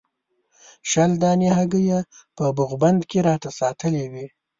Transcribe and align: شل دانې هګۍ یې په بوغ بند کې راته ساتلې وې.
شل 0.89 1.11
دانې 1.21 1.49
هګۍ 1.57 1.83
یې 1.91 1.99
په 2.35 2.43
بوغ 2.55 2.71
بند 2.81 3.01
کې 3.09 3.19
راته 3.27 3.49
ساتلې 3.59 4.05
وې. 4.11 4.25